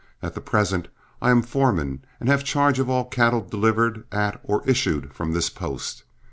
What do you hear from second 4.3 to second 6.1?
or issued from this post.